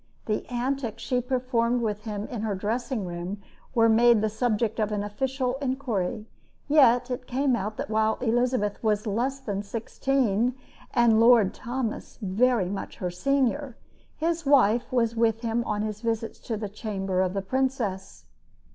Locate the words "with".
1.83-2.05, 15.15-15.41